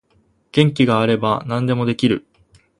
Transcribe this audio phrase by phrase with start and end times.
[0.51, 2.25] 元気があれば何でもできる